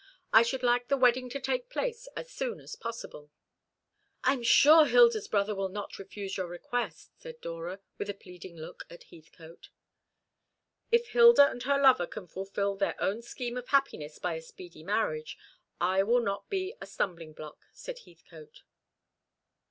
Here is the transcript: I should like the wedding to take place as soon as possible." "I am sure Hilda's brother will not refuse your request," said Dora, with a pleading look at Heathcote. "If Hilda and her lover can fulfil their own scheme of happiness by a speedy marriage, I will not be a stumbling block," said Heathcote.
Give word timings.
I 0.33 0.41
should 0.41 0.63
like 0.63 0.87
the 0.87 0.97
wedding 0.97 1.29
to 1.29 1.39
take 1.39 1.69
place 1.69 2.07
as 2.17 2.31
soon 2.31 2.59
as 2.59 2.75
possible." 2.75 3.29
"I 4.23 4.33
am 4.33 4.41
sure 4.41 4.87
Hilda's 4.87 5.27
brother 5.27 5.53
will 5.53 5.69
not 5.69 5.99
refuse 5.99 6.37
your 6.37 6.47
request," 6.47 7.11
said 7.19 7.39
Dora, 7.39 7.81
with 7.99 8.09
a 8.09 8.15
pleading 8.15 8.57
look 8.57 8.83
at 8.89 9.03
Heathcote. 9.03 9.69
"If 10.91 11.09
Hilda 11.09 11.47
and 11.51 11.61
her 11.61 11.79
lover 11.79 12.07
can 12.07 12.25
fulfil 12.25 12.75
their 12.77 12.99
own 12.99 13.21
scheme 13.21 13.57
of 13.57 13.67
happiness 13.67 14.17
by 14.17 14.33
a 14.33 14.41
speedy 14.41 14.81
marriage, 14.81 15.37
I 15.79 16.01
will 16.01 16.23
not 16.23 16.49
be 16.49 16.73
a 16.81 16.87
stumbling 16.87 17.33
block," 17.33 17.67
said 17.71 17.99
Heathcote. 17.99 18.63